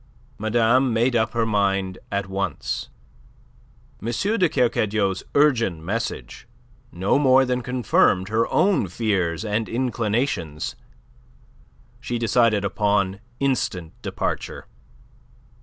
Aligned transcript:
Madame 0.39 0.91
made 0.91 1.15
up 1.15 1.33
her 1.33 1.45
mind 1.45 1.99
at 2.11 2.25
once. 2.27 2.89
M. 4.01 4.07
de 4.09 4.49
Kercadiou's 4.49 5.21
urgent 5.35 5.83
message 5.83 6.47
no 6.91 7.19
more 7.19 7.45
than 7.45 7.61
confirmed 7.61 8.27
her 8.29 8.47
own 8.51 8.87
fears 8.87 9.45
and 9.45 9.69
inclinations. 9.69 10.75
She 11.99 12.17
decided 12.17 12.65
upon 12.65 13.19
instant 13.39 13.93
departure. 14.01 14.65